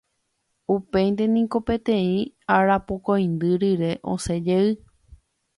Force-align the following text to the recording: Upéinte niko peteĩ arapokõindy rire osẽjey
Upéinte 0.75 1.27
niko 1.33 1.61
peteĩ 1.67 2.17
arapokõindy 2.57 3.53
rire 3.65 3.93
osẽjey 4.15 4.77